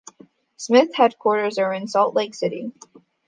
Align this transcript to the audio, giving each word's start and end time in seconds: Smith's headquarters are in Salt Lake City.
Smith's 0.57 0.95
headquarters 0.97 1.59
are 1.59 1.71
in 1.75 1.87
Salt 1.87 2.15
Lake 2.15 2.33
City. 2.33 2.71